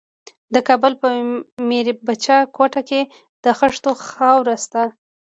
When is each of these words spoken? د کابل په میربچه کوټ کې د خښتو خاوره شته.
د 0.53 0.55
کابل 0.67 0.93
په 1.01 1.07
میربچه 1.69 2.37
کوټ 2.55 2.73
کې 2.89 3.01
د 3.43 3.45
خښتو 3.57 3.91
خاوره 4.07 4.55
شته. 4.63 4.83